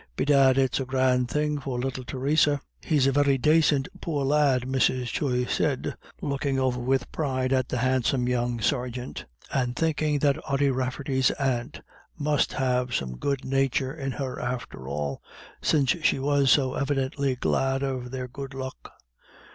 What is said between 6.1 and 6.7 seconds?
looking